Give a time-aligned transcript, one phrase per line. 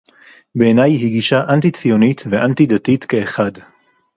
[0.55, 3.51] בעיני היא גישה אנטי-ציונית ואנטי-דתית כאחד